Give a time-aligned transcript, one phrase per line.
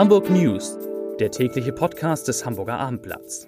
[0.00, 0.78] Hamburg News,
[1.18, 3.46] der tägliche Podcast des Hamburger Abendblatts.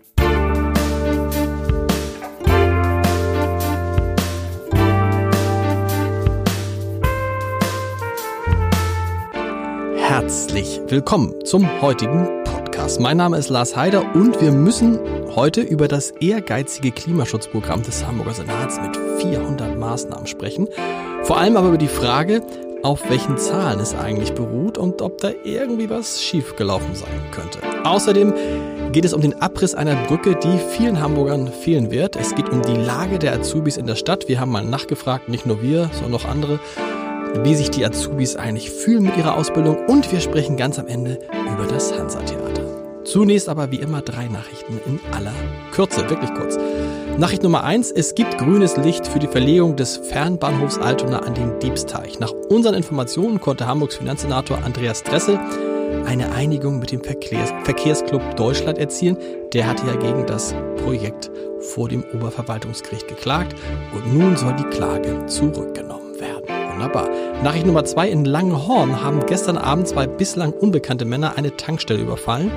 [9.96, 13.00] Herzlich willkommen zum heutigen Podcast.
[13.00, 14.98] Mein Name ist Lars Heider und wir müssen
[15.34, 20.69] heute über das ehrgeizige Klimaschutzprogramm des Hamburger Senats mit 400 Maßnahmen sprechen.
[21.23, 22.43] Vor allem aber über die Frage,
[22.83, 27.59] auf welchen Zahlen es eigentlich beruht und ob da irgendwie was schiefgelaufen sein könnte.
[27.84, 28.34] Außerdem
[28.93, 32.16] geht es um den Abriss einer Brücke, die vielen Hamburgern fehlen wird.
[32.16, 34.29] Es geht um die Lage der Azubis in der Stadt.
[34.29, 36.61] Wir haben mal nachgefragt, nicht nur wir, sondern auch andere,
[37.45, 41.19] wie sich die Azubis eigentlich fühlen mit ihrer Ausbildung und wir sprechen ganz am Ende
[41.55, 43.03] über das Hansa-Theater.
[43.05, 45.34] Zunächst aber wie immer drei Nachrichten in aller
[45.73, 46.56] Kürze, wirklich kurz.
[47.19, 51.59] Nachricht Nummer eins: Es gibt grünes Licht für die Verlegung des Fernbahnhofs Altona an den
[51.61, 52.19] Diebsteich.
[52.19, 55.39] Nach unseren Informationen konnte Hamburgs Finanzsenator Andreas Dressel
[56.06, 59.17] eine Einigung mit dem Verkehrs Verkehrsclub Deutschland erzielen.
[59.53, 63.55] Der hatte ja gegen das Projekt vor dem Oberverwaltungsgericht geklagt
[63.95, 66.45] und nun soll die Klage zurückgenommen werden.
[66.73, 67.08] Wunderbar.
[67.43, 68.09] Nachricht Nummer zwei.
[68.09, 72.53] In Langenhorn haben gestern Abend zwei bislang unbekannte Männer eine Tankstelle überfallen.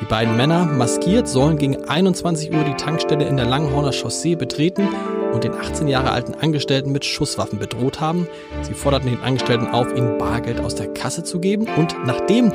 [0.00, 4.88] Die beiden Männer, maskiert, sollen gegen 21 Uhr die Tankstelle in der Langenhorner Chaussee betreten
[5.34, 8.26] und den 18 Jahre alten Angestellten mit Schusswaffen bedroht haben.
[8.62, 12.50] Sie forderten den Angestellten auf, ihnen Bargeld aus der Kasse zu geben und nachdem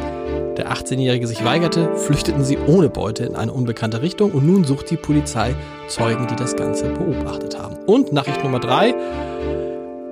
[0.58, 4.89] der 18-Jährige sich weigerte, flüchteten sie ohne Beute in eine unbekannte Richtung und nun sucht
[4.89, 5.53] die Polizei
[5.88, 7.75] Zeugen, die das Ganze beobachtet haben.
[7.86, 8.95] Und Nachricht Nummer drei.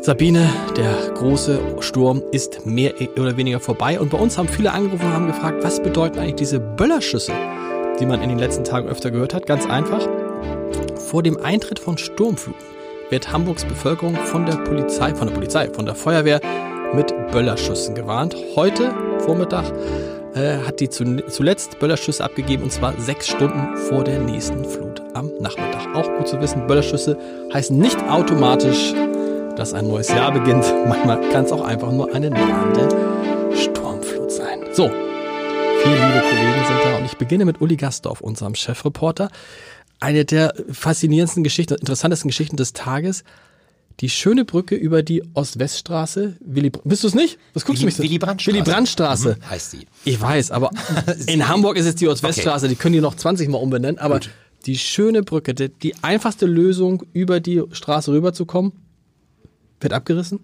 [0.06, 5.03] Sabine, der große Sturm ist mehr oder weniger vorbei und bei uns haben viele angerufen
[5.03, 7.31] und haben gefragt, was bedeuten eigentlich diese Böllerschüsse,
[8.00, 9.47] die man in den letzten Tagen öfter gehört hat?
[9.47, 10.08] Ganz einfach.
[10.95, 12.62] Vor dem Eintritt von Sturmfluten
[13.09, 16.40] wird Hamburgs Bevölkerung von der Polizei, von der Polizei, von der Feuerwehr
[16.94, 18.36] mit Böllerschüssen gewarnt.
[18.56, 19.73] Heute Vormittag
[20.36, 25.31] äh, hat die zuletzt Böllerschüsse abgegeben und zwar sechs Stunden vor der nächsten Flut am
[25.40, 25.96] Nachmittag.
[25.96, 27.18] Auch gut zu wissen, Böllerschüsse
[27.51, 28.94] heißen nicht automatisch
[29.56, 30.66] dass ein neues Jahr beginnt.
[30.88, 32.90] Manchmal kann es auch einfach nur eine nahende
[33.56, 34.60] Sturmflut sein.
[34.74, 34.90] So,
[35.82, 39.30] viele liebe Kollegen sind da und ich beginne mit Uli Gastorf, unserem Chefreporter.
[40.00, 43.24] Eine der faszinierendsten Geschichten, interessantesten Geschichten des Tages.
[44.02, 46.36] Die schöne Brücke über die Ost-West-Straße.
[46.42, 47.40] Willy, bist du es nicht?
[47.54, 48.10] Was guckst Willy, du mich?
[48.10, 48.54] Willy Brandt-Straße.
[48.54, 49.38] Willy Brandt-Straße.
[49.40, 49.88] Mhm, heißt die.
[50.04, 50.72] Ich weiß, aber
[51.28, 52.66] in Hamburg ist es die Ost-West-Straße.
[52.66, 52.76] Okay.
[52.76, 53.98] Die können die noch 20 Mal umbenennen.
[53.98, 54.32] Aber Gut.
[54.66, 58.74] die schöne Brücke, die, die einfachste Lösung, über die Straße rüberzukommen,
[59.80, 60.40] wird abgerissen?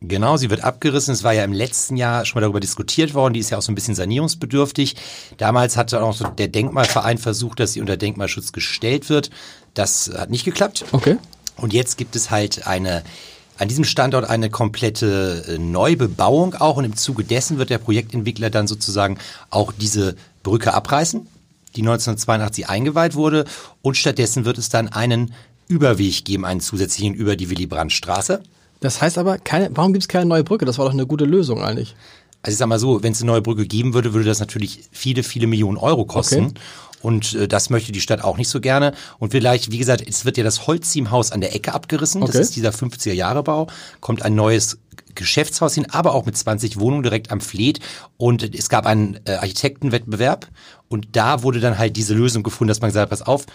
[0.00, 1.14] Genau, sie wird abgerissen.
[1.14, 3.34] Es war ja im letzten Jahr schon mal darüber diskutiert worden.
[3.34, 4.96] Die ist ja auch so ein bisschen sanierungsbedürftig.
[5.38, 9.30] Damals hatte auch so der Denkmalverein versucht, dass sie unter Denkmalschutz gestellt wird.
[9.74, 10.84] Das hat nicht geklappt.
[10.92, 11.16] Okay.
[11.56, 13.02] Und jetzt gibt es halt eine
[13.58, 18.50] an diesem Standort eine komplette äh, Neubebauung auch und im Zuge dessen wird der Projektentwickler
[18.50, 19.18] dann sozusagen
[19.48, 21.26] auch diese Brücke abreißen,
[21.74, 23.46] die 1982 eingeweiht wurde
[23.82, 25.32] und stattdessen wird es dann einen
[25.68, 28.42] Überweg geben, einen zusätzlichen über die Willy Brandt Straße.
[28.80, 30.64] Das heißt aber, keine, warum gibt es keine neue Brücke?
[30.64, 31.96] Das war doch eine gute Lösung eigentlich.
[32.42, 34.82] Also ich sag mal so, wenn es eine neue Brücke geben würde, würde das natürlich
[34.92, 36.46] viele, viele Millionen Euro kosten.
[36.46, 36.54] Okay.
[37.02, 38.92] Und äh, das möchte die Stadt auch nicht so gerne.
[39.18, 42.22] Und vielleicht, wie gesagt, es wird ja das Holzziehmhaus an der Ecke abgerissen.
[42.22, 42.32] Okay.
[42.32, 43.68] Das ist dieser 50er-Jahre-Bau.
[44.00, 44.78] Kommt ein neues
[45.14, 47.80] Geschäftshaus hin, aber auch mit 20 Wohnungen direkt am Fleet.
[48.16, 50.48] Und es gab einen äh, Architektenwettbewerb.
[50.88, 53.46] Und da wurde dann halt diese Lösung gefunden, dass man gesagt hat, pass auf,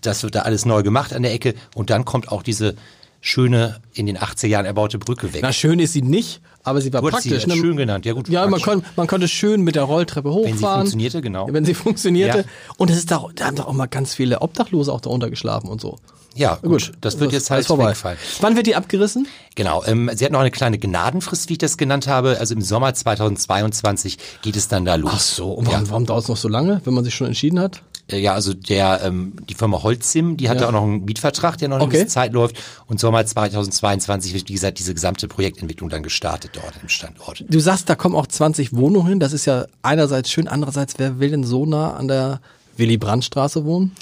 [0.00, 1.54] das wird da alles neu gemacht an der Ecke.
[1.74, 2.74] Und dann kommt auch diese
[3.20, 5.40] schöne, in den 80er Jahren erbaute Brücke weg.
[5.42, 7.42] Na, schön ist sie nicht, aber sie war gut, praktisch.
[7.42, 7.56] Sie ne?
[7.56, 8.28] schön genannt, ja gut.
[8.28, 10.50] Ja, man, kon, man konnte schön mit der Rolltreppe hochfahren.
[10.50, 11.48] Wenn sie funktionierte, genau.
[11.50, 12.38] Wenn sie funktionierte.
[12.38, 12.44] Ja.
[12.76, 15.68] Und es ist da, da haben doch auch mal ganz viele Obdachlose auch darunter geschlafen
[15.68, 15.98] und so.
[16.34, 16.92] Ja, gut.
[17.00, 17.90] Das wird jetzt halt vorbei.
[17.90, 18.18] Wegfallen.
[18.40, 19.26] Wann wird die abgerissen?
[19.56, 19.84] Genau.
[19.84, 22.36] Ähm, sie hat noch eine kleine Gnadenfrist, wie ich das genannt habe.
[22.38, 25.12] Also im Sommer 2022 geht es dann da los.
[25.12, 25.52] Ach so.
[25.52, 25.90] Und warum, ja.
[25.90, 27.82] warum dauert es noch so lange, wenn man sich schon entschieden hat?
[28.10, 30.68] Äh, ja, also der ähm, die Firma Holzim, die hatte ja.
[30.68, 31.98] auch noch einen Mietvertrag, der noch eine okay.
[31.98, 32.56] gewisse Zeit läuft.
[32.86, 37.44] Und Sommer 2022 wird, wie gesagt, diese gesamte Projektentwicklung dann gestartet dort im Standort.
[37.48, 39.20] Du sagst, da kommen auch 20 Wohnungen hin.
[39.20, 42.40] Das ist ja einerseits schön, andererseits, wer will denn so nah an der
[42.76, 43.92] Willy-Brandt-Straße wohnen?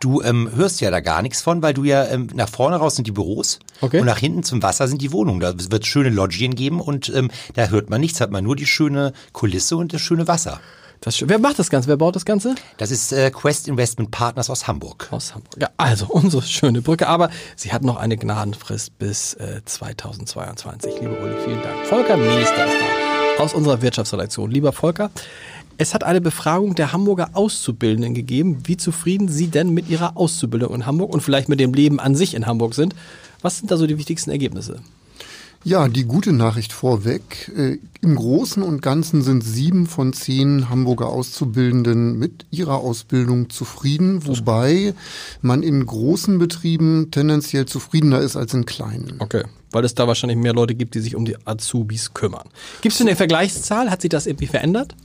[0.00, 2.96] Du ähm, hörst ja da gar nichts von, weil du ja ähm, nach vorne raus
[2.96, 4.00] sind die Büros okay.
[4.00, 5.38] und nach hinten zum Wasser sind die Wohnungen.
[5.38, 8.66] Da wird schöne Lodgien geben und ähm, da hört man nichts, hat man nur die
[8.66, 10.60] schöne Kulisse und das schöne Wasser.
[11.02, 11.88] Das, wer macht das Ganze?
[11.88, 12.54] Wer baut das Ganze?
[12.76, 15.08] Das ist äh, Quest Investment Partners aus Hamburg.
[15.10, 15.60] Aus Hamburg.
[15.60, 17.08] Ja, also unsere schöne Brücke.
[17.08, 21.00] Aber sie hat noch eine Gnadenfrist bis äh, 2022.
[21.00, 21.86] Liebe Uli, vielen Dank.
[21.86, 22.76] Volker Minister ist
[23.36, 24.48] da aus unserer Wirtschaftsredaktion.
[24.52, 25.10] Lieber Volker,
[25.76, 30.72] es hat eine Befragung der Hamburger Auszubildenden gegeben, wie zufrieden sie denn mit ihrer Auszubildung
[30.72, 32.94] in Hamburg und vielleicht mit dem Leben an sich in Hamburg sind.
[33.40, 34.78] Was sind da so die wichtigsten Ergebnisse?
[35.64, 37.50] Ja, die gute Nachricht vorweg.
[37.56, 44.26] Äh, Im Großen und Ganzen sind sieben von zehn Hamburger Auszubildenden mit ihrer Ausbildung zufrieden,
[44.26, 44.92] wobei
[45.40, 49.14] man in großen Betrieben tendenziell zufriedener ist als in kleinen.
[49.20, 52.48] Okay, weil es da wahrscheinlich mehr Leute gibt, die sich um die Azubis kümmern.
[52.80, 53.88] Gibt es eine Vergleichszahl?
[53.88, 54.96] Hat sich das irgendwie verändert?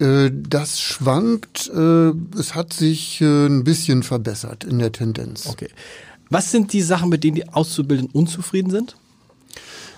[0.00, 1.70] Äh, das schwankt.
[1.74, 5.46] Äh, es hat sich ein bisschen verbessert in der Tendenz.
[5.46, 5.68] Okay.
[6.28, 8.96] Was sind die Sachen, mit denen die Auszubildenden unzufrieden sind?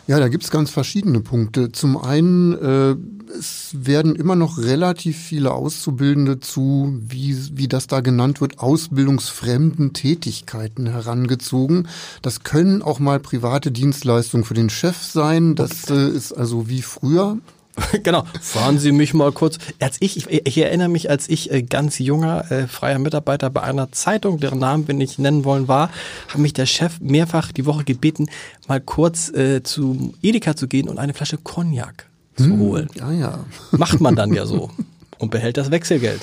[0.07, 1.71] Ja, da gibt's ganz verschiedene Punkte.
[1.71, 2.97] Zum einen, äh,
[3.39, 9.93] es werden immer noch relativ viele Auszubildende zu, wie, wie das da genannt wird, ausbildungsfremden
[9.93, 11.89] Tätigkeiten herangezogen.
[12.21, 15.55] Das können auch mal private Dienstleistungen für den Chef sein.
[15.55, 17.39] Das äh, ist also wie früher.
[18.03, 18.25] genau.
[18.41, 19.59] Fahren Sie mich mal kurz.
[19.81, 23.63] Als ich, ich, ich erinnere mich, als ich äh, ganz junger äh, freier Mitarbeiter bei
[23.63, 25.91] einer Zeitung, deren Namen wir nicht nennen wollen, war,
[26.29, 28.29] hat mich der Chef mehrfach die Woche gebeten,
[28.69, 32.89] mal kurz äh, zu Edeka zu gehen und eine Flasche Cognac zu hm, holen.
[32.95, 33.45] Ja, ja.
[33.71, 34.71] Macht man dann ja so
[35.19, 36.21] und behält das Wechselgeld.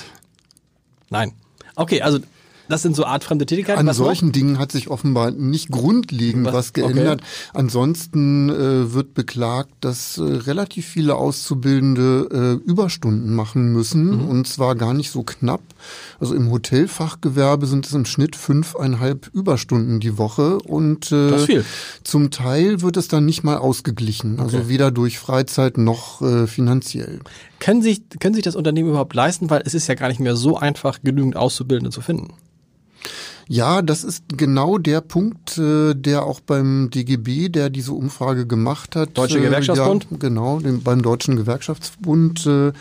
[1.08, 1.32] Nein.
[1.74, 2.20] Okay, also
[2.70, 3.80] das sind so artfremde Tätigkeiten.
[3.80, 4.32] An was solchen noch?
[4.32, 7.20] Dingen hat sich offenbar nicht grundlegend was, was geändert.
[7.20, 7.50] Okay.
[7.54, 14.28] Ansonsten äh, wird beklagt, dass äh, relativ viele Auszubildende äh, Überstunden machen müssen mhm.
[14.28, 15.62] und zwar gar nicht so knapp.
[16.18, 21.62] Also im Hotelfachgewerbe sind es im Schnitt fünfeinhalb Überstunden die Woche und äh,
[22.04, 24.38] zum Teil wird es dann nicht mal ausgeglichen.
[24.38, 24.56] Also okay.
[24.56, 27.20] Also weder durch Freizeit noch äh, finanziell.
[27.58, 30.36] Können sich, können sich das Unternehmen überhaupt leisten, weil es ist ja gar nicht mehr
[30.36, 32.34] so einfach, genügend Auszubildende zu finden?
[33.52, 38.94] Ja, das ist genau der Punkt, äh, der auch beim DGB, der diese Umfrage gemacht
[38.94, 39.18] hat.
[39.18, 40.06] Deutsche äh, Gewerkschaftsbund?
[40.08, 42.46] Ja, genau, dem, beim Deutschen Gewerkschaftsbund.
[42.46, 42.72] Äh,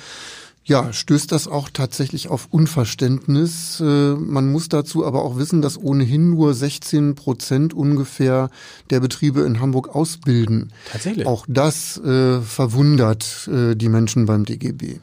[0.65, 3.79] ja, stößt das auch tatsächlich auf Unverständnis.
[3.79, 8.51] Äh, man muss dazu aber auch wissen, dass ohnehin nur 16 Prozent ungefähr
[8.91, 10.71] der Betriebe in Hamburg ausbilden.
[10.91, 11.25] Tatsächlich.
[11.25, 14.99] Auch das äh, verwundert äh, die Menschen beim DGB.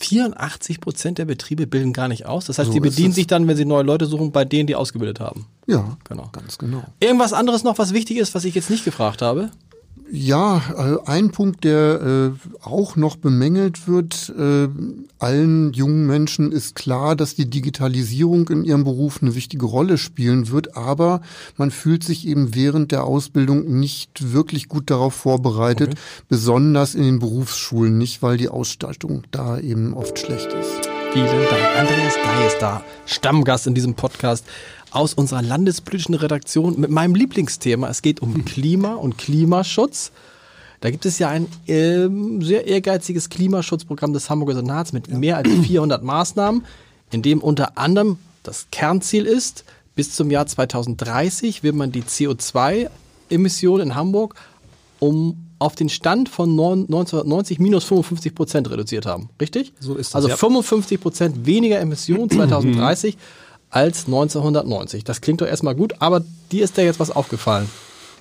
[0.00, 2.46] 84 Prozent der Betriebe bilden gar nicht aus.
[2.46, 4.74] Das heißt, so die bedienen sich dann, wenn sie neue Leute suchen, bei denen, die
[4.74, 5.46] ausgebildet haben.
[5.66, 6.28] Ja, genau.
[6.32, 6.82] Ganz genau.
[7.00, 9.50] Irgendwas anderes noch, was wichtig ist, was ich jetzt nicht gefragt habe?
[10.12, 14.68] Ja, äh, ein Punkt, der äh, auch noch bemängelt wird, äh,
[15.20, 20.50] allen jungen Menschen ist klar, dass die Digitalisierung in ihrem Beruf eine wichtige Rolle spielen
[20.50, 21.20] wird, aber
[21.56, 26.00] man fühlt sich eben während der Ausbildung nicht wirklich gut darauf vorbereitet, okay.
[26.28, 30.89] besonders in den Berufsschulen nicht, weil die Ausstattung da eben oft schlecht ist.
[31.12, 31.76] Vielen Dank.
[31.76, 34.46] Andreas Dey ist da, Stammgast in diesem Podcast
[34.92, 37.88] aus unserer landespolitischen Redaktion mit meinem Lieblingsthema.
[37.88, 40.12] Es geht um Klima und Klimaschutz.
[40.80, 42.08] Da gibt es ja ein äh,
[42.44, 46.64] sehr ehrgeiziges Klimaschutzprogramm des Hamburger Senats mit mehr als 400 Maßnahmen,
[47.10, 49.64] in dem unter anderem das Kernziel ist,
[49.96, 54.36] bis zum Jahr 2030 will man die CO2-Emissionen in Hamburg
[55.00, 59.28] um auf den Stand von 1990 minus 55 Prozent reduziert haben.
[59.40, 59.72] Richtig?
[59.78, 60.14] So ist es.
[60.14, 63.16] Also 55 Prozent weniger Emissionen 2030
[63.68, 65.04] als 1990.
[65.04, 67.68] Das klingt doch erstmal gut, aber dir ist da jetzt was aufgefallen.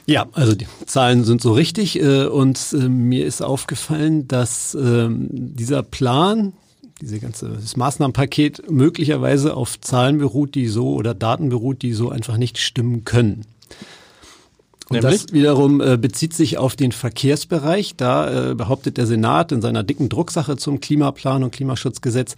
[0.06, 5.08] Ja, also die Zahlen sind so richtig äh, und äh, mir ist aufgefallen, dass äh,
[5.10, 6.54] dieser Plan,
[7.00, 12.10] diese ganze das Maßnahmenpaket möglicherweise auf Zahlen beruht, die so oder Daten beruht, die so
[12.10, 13.46] einfach nicht stimmen können.
[14.90, 15.26] Und Nämlich?
[15.26, 17.96] das wiederum äh, bezieht sich auf den Verkehrsbereich.
[17.96, 22.36] Da äh, behauptet der Senat in seiner dicken Drucksache zum Klimaplan und Klimaschutzgesetz,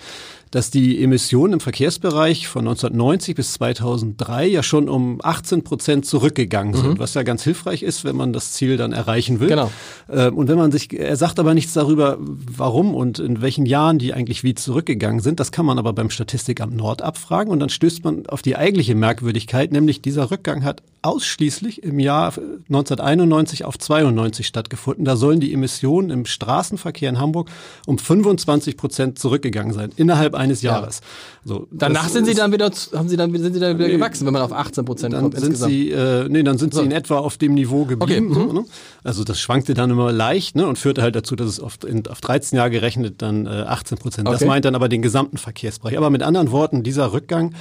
[0.51, 6.73] dass die Emissionen im Verkehrsbereich von 1990 bis 2003 ja schon um 18 Prozent zurückgegangen
[6.73, 6.99] sind, mhm.
[6.99, 9.47] was ja ganz hilfreich ist, wenn man das Ziel dann erreichen will.
[9.47, 9.71] Genau.
[10.09, 13.97] Ähm, und wenn man sich, er sagt aber nichts darüber, warum und in welchen Jahren
[13.97, 15.39] die eigentlich wie zurückgegangen sind.
[15.39, 18.95] Das kann man aber beim Statistikamt Nord abfragen und dann stößt man auf die eigentliche
[18.95, 22.33] Merkwürdigkeit, nämlich dieser Rückgang hat ausschließlich im Jahr
[22.69, 25.05] 1991 auf 92 stattgefunden.
[25.05, 27.49] Da sollen die Emissionen im Straßenverkehr in Hamburg
[27.87, 31.01] um 25 Prozent zurückgegangen sein, innerhalb eines Jahres.
[31.01, 31.07] Ja.
[31.43, 34.25] So, Danach sind sie dann wieder, haben sie dann, sind sie dann wieder nee, gewachsen,
[34.25, 35.71] wenn man auf 18 Prozent kommt sind insgesamt.
[35.71, 38.31] Sie, äh, nee, dann sind sie in etwa auf dem Niveau geblieben.
[38.31, 38.39] Okay.
[38.39, 38.53] So, mhm.
[38.53, 38.65] ne?
[39.03, 40.67] Also das schwankte dann immer leicht ne?
[40.67, 43.97] und führte halt dazu, dass es auf, in, auf 13 Jahre gerechnet dann äh, 18
[43.97, 44.27] Prozent.
[44.27, 44.37] Okay.
[44.39, 45.97] Das meint dann aber den gesamten Verkehrsbereich.
[45.97, 47.53] Aber mit anderen Worten, dieser Rückgang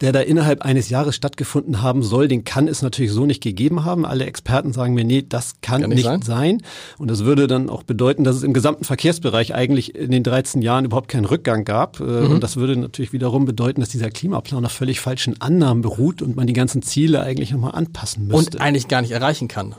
[0.00, 3.84] der da innerhalb eines Jahres stattgefunden haben soll, den kann es natürlich so nicht gegeben
[3.84, 4.06] haben.
[4.06, 6.22] Alle Experten sagen mir, nee, das kann, kann nicht, sein.
[6.22, 6.62] sein.
[6.98, 10.62] Und das würde dann auch bedeuten, dass es im gesamten Verkehrsbereich eigentlich in den 13
[10.62, 12.00] Jahren überhaupt keinen Rückgang gab.
[12.00, 12.32] Äh, mhm.
[12.32, 16.36] Und das würde natürlich wiederum bedeuten, dass dieser Klimaplan auf völlig falschen Annahmen beruht und
[16.36, 18.58] man die ganzen Ziele eigentlich nochmal anpassen müsste.
[18.58, 19.74] Und eigentlich gar nicht erreichen kann.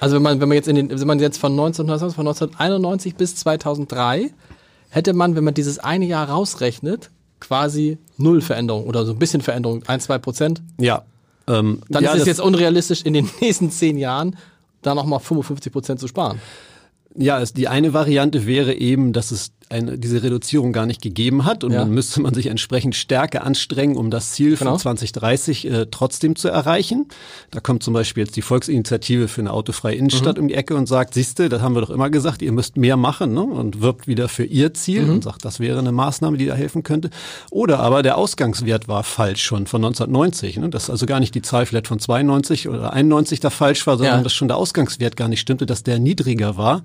[0.00, 3.14] Also wenn man, wenn man jetzt in den, wenn man jetzt von, 19, von 1991
[3.14, 4.30] bis 2003
[4.88, 9.40] hätte man, wenn man dieses eine Jahr rausrechnet, quasi null Veränderung oder so ein bisschen
[9.40, 10.62] Veränderung, ein, zwei Prozent.
[10.78, 11.02] Ja.
[11.48, 14.36] Ähm, Dann ja, ist es jetzt unrealistisch in den nächsten zehn Jahren
[14.82, 16.40] da nochmal 55 Prozent zu sparen.
[17.14, 21.44] Ja, es, die eine Variante wäre eben, dass es eine, diese Reduzierung gar nicht gegeben
[21.44, 21.80] hat und ja.
[21.80, 24.72] dann müsste man sich entsprechend stärker anstrengen, um das Ziel genau.
[24.72, 27.06] von 2030 äh, trotzdem zu erreichen.
[27.52, 30.42] Da kommt zum Beispiel jetzt die Volksinitiative für eine autofreie Innenstadt mhm.
[30.42, 32.96] um die Ecke und sagt, siehste, das haben wir doch immer gesagt, ihr müsst mehr
[32.96, 33.42] machen ne?
[33.42, 35.10] und wirbt wieder für ihr Ziel mhm.
[35.10, 37.10] und sagt, das wäre eine Maßnahme, die da helfen könnte.
[37.50, 40.56] Oder aber der Ausgangswert war falsch schon von 1990.
[40.58, 40.70] Ne?
[40.70, 44.18] Dass also gar nicht die Zahl vielleicht von 92 oder 91 da falsch war, sondern
[44.18, 44.22] ja.
[44.24, 46.82] dass schon der Ausgangswert gar nicht stimmte, dass der niedriger war,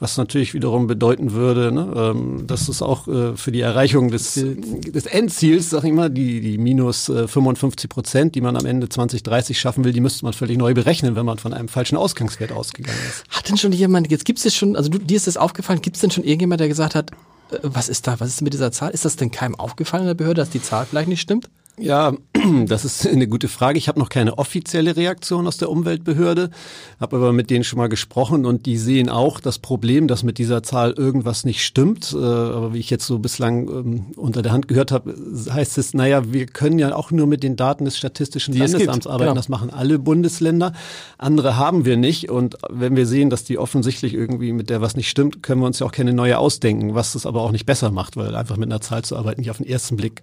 [0.00, 2.14] was natürlich wiederum bedeuten würde, ne?
[2.16, 6.10] Ähm, ähm, das ist auch äh, für die Erreichung des, des Endziels, sag ich mal,
[6.10, 10.24] die, die minus äh, 55 Prozent, die man am Ende 2030 schaffen will, die müsste
[10.24, 13.24] man völlig neu berechnen, wenn man von einem falschen Ausgangswert ausgegangen ist.
[13.30, 15.96] Hat denn schon jemand, jetzt gibt es schon, also du, dir ist das aufgefallen, gibt
[15.96, 17.10] es denn schon irgendjemand, der gesagt hat,
[17.50, 18.90] äh, was ist da, was ist mit dieser Zahl?
[18.90, 21.48] Ist das denn keinem aufgefallen in der Behörde, dass die Zahl vielleicht nicht stimmt?
[21.78, 22.14] Ja,
[22.66, 23.76] das ist eine gute Frage.
[23.76, 26.50] Ich habe noch keine offizielle Reaktion aus der Umweltbehörde,
[26.98, 30.38] habe aber mit denen schon mal gesprochen und die sehen auch das Problem, dass mit
[30.38, 32.14] dieser Zahl irgendwas nicht stimmt.
[32.14, 35.14] Äh, aber wie ich jetzt so bislang ähm, unter der Hand gehört habe,
[35.50, 39.06] heißt es, naja, wir können ja auch nur mit den Daten des Statistischen die Landesamts
[39.06, 39.30] arbeiten.
[39.30, 39.34] Genau.
[39.34, 40.72] Das machen alle Bundesländer.
[41.18, 42.30] Andere haben wir nicht.
[42.30, 45.66] Und wenn wir sehen, dass die offensichtlich irgendwie mit der was nicht stimmt, können wir
[45.66, 48.56] uns ja auch keine neue ausdenken, was es aber auch nicht besser macht, weil einfach
[48.56, 50.22] mit einer Zahl zu arbeiten nicht auf den ersten Blick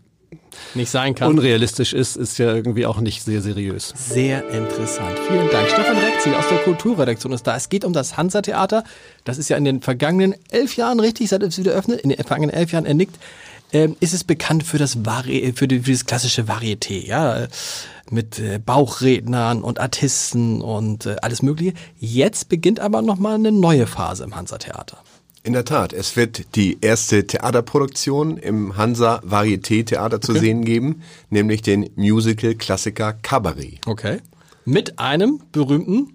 [0.76, 1.30] nicht sein kann.
[1.30, 3.94] Unrealistisch ist, ist ja irgendwie auch nicht sehr seriös.
[3.96, 5.18] Sehr interessant.
[5.28, 5.70] Vielen Dank.
[5.70, 7.56] Stefan Rexil aus der Kulturredaktion ist da.
[7.56, 8.84] Es geht um das Hansa-Theater.
[9.24, 12.18] Das ist ja in den vergangenen elf Jahren richtig, seit es wieder öffnet, in den
[12.18, 13.16] vergangenen elf Jahren ernickt.
[13.72, 17.48] Ähm, ist es bekannt für das, Vari für, die, für das klassische Varieté, ja,
[18.12, 21.74] mit äh, Bauchrednern und Artisten und äh, alles Mögliche.
[22.00, 24.98] Jetzt beginnt aber nochmal eine neue Phase im Hansa-Theater.
[25.46, 30.40] In der Tat, es wird die erste Theaterproduktion im Hansa Varieté Theater zu okay.
[30.40, 33.80] sehen geben, nämlich den Musical-Klassiker Cabaret.
[33.86, 34.22] Okay.
[34.64, 36.14] Mit einem berühmten,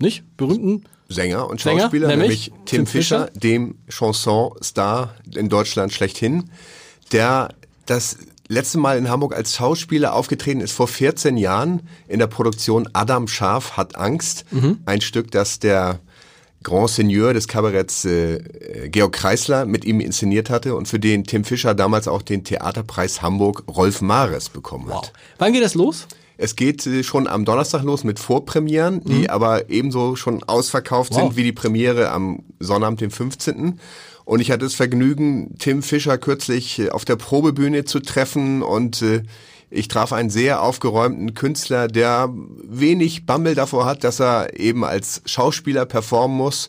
[0.00, 5.48] nicht berühmten Sänger und Schauspieler, Sänger, nämlich, nämlich, Tim, Tim Fischer, Fischer, dem Chanson-Star in
[5.48, 6.50] Deutschland schlechthin,
[7.12, 7.54] der
[7.86, 12.88] das letzte Mal in Hamburg als Schauspieler aufgetreten ist vor 14 Jahren in der Produktion
[12.92, 14.46] Adam Scharf hat Angst.
[14.50, 14.78] Mhm.
[14.84, 16.00] Ein Stück, das der
[16.64, 18.40] Grand Seigneur des Kabaretts äh,
[18.88, 23.22] Georg Kreisler mit ihm inszeniert hatte und für den Tim Fischer damals auch den Theaterpreis
[23.22, 24.94] Hamburg Rolf Mares bekommen hat.
[24.94, 25.12] Wow.
[25.38, 26.08] Wann geht das los?
[26.36, 29.26] Es geht äh, schon am Donnerstag los mit Vorpremieren, die mhm.
[29.26, 31.20] aber ebenso schon ausverkauft wow.
[31.20, 33.78] sind wie die Premiere am Sonnabend, dem 15.
[34.24, 39.02] Und ich hatte das Vergnügen, Tim Fischer kürzlich äh, auf der Probebühne zu treffen und
[39.02, 39.22] äh,
[39.70, 45.22] ich traf einen sehr aufgeräumten Künstler, der wenig Bammel davor hat, dass er eben als
[45.26, 46.68] Schauspieler performen muss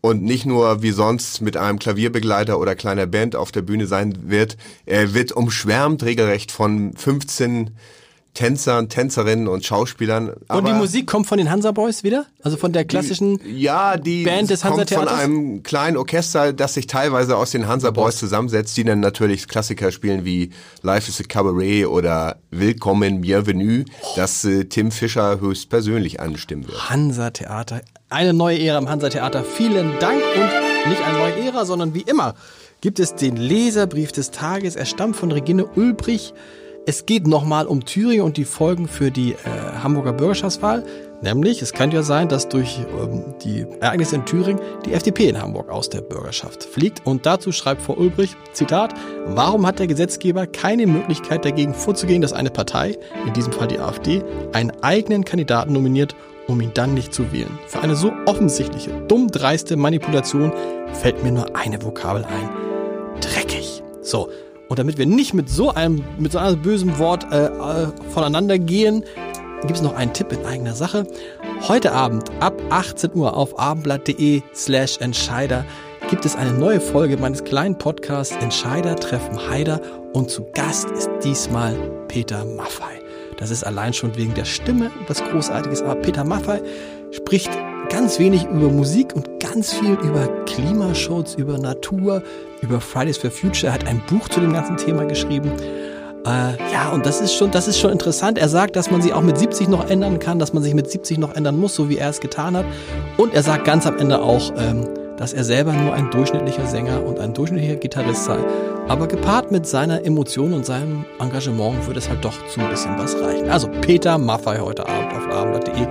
[0.00, 4.28] und nicht nur wie sonst mit einem Klavierbegleiter oder kleiner Band auf der Bühne sein
[4.28, 4.56] wird.
[4.84, 7.70] Er wird umschwärmt regelrecht von 15
[8.34, 10.32] Tänzern, Tänzerinnen und Schauspielern.
[10.48, 12.26] und die Musik kommt von den Hansa Boys wieder?
[12.42, 15.10] Also von der klassischen die, ja, die Band des Hansa Theaters?
[15.10, 19.46] von einem kleinen Orchester, das sich teilweise aus den Hansa Boys zusammensetzt, die dann natürlich
[19.46, 20.50] Klassiker spielen wie
[20.82, 23.84] Life is a Cabaret oder Willkommen, Bienvenue,
[24.16, 26.90] das äh, Tim Fischer höchstpersönlich anstimmen wird.
[26.90, 29.44] Hansa Theater, eine neue Ära im Hansa Theater.
[29.44, 32.34] Vielen Dank und nicht eine neue Ära, sondern wie immer
[32.80, 34.76] gibt es den Leserbrief des Tages.
[34.76, 36.34] Er stammt von Regine Ulbrich.
[36.86, 39.36] Es geht nochmal um Thüringen und die Folgen für die äh,
[39.82, 40.84] Hamburger Bürgerschaftswahl.
[41.22, 45.40] Nämlich, es könnte ja sein, dass durch ähm, die Ereignisse in Thüringen die FDP in
[45.40, 47.06] Hamburg aus der Bürgerschaft fliegt.
[47.06, 48.92] Und dazu schreibt Frau Ulbrich, Zitat,
[49.28, 53.78] warum hat der Gesetzgeber keine Möglichkeit dagegen vorzugehen, dass eine Partei, in diesem Fall die
[53.78, 54.22] AfD,
[54.52, 56.14] einen eigenen Kandidaten nominiert,
[56.48, 57.58] um ihn dann nicht zu wählen?
[57.66, 60.52] Für eine so offensichtliche, dumm dreiste Manipulation
[60.92, 62.50] fällt mir nur eine Vokabel ein.
[63.22, 63.82] Dreckig.
[64.02, 64.28] So,
[64.68, 68.58] und damit wir nicht mit so einem, mit so einem bösen Wort äh, äh, voneinander
[68.58, 69.04] gehen,
[69.62, 71.06] gibt es noch einen Tipp in eigener Sache.
[71.68, 75.64] Heute Abend ab 18 Uhr auf abendblatt.de slash Entscheider
[76.10, 79.80] gibt es eine neue Folge meines kleinen Podcasts Entscheider treffen Heider
[80.12, 81.74] und zu Gast ist diesmal
[82.08, 83.00] Peter Maffei.
[83.38, 86.62] Das ist allein schon wegen der Stimme was Großartiges, aber Peter Maffei
[87.10, 87.50] spricht
[87.88, 92.24] ganz wenig über Musik und ganz viel über Klimaschutz, über Natur,
[92.60, 93.68] über Fridays for Future.
[93.68, 95.52] Er hat ein Buch zu dem ganzen Thema geschrieben.
[96.26, 98.36] Äh, ja, und das ist schon, das ist schon interessant.
[98.36, 100.90] Er sagt, dass man sich auch mit 70 noch ändern kann, dass man sich mit
[100.90, 102.64] 70 noch ändern muss, so wie er es getan hat.
[103.16, 107.04] Und er sagt ganz am Ende auch, ähm, dass er selber nur ein durchschnittlicher Sänger
[107.04, 108.38] und ein durchschnittlicher Gitarrist sei.
[108.88, 112.98] Aber gepaart mit seiner Emotion und seinem Engagement würde es halt doch zu ein bisschen
[112.98, 113.48] was reichen.
[113.48, 115.86] Also Peter Maffei heute Abend auf abend.de.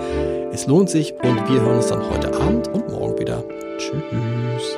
[0.52, 3.44] Es lohnt sich und wir hören uns dann heute Abend und morgen wieder.
[3.78, 4.78] Tschüss.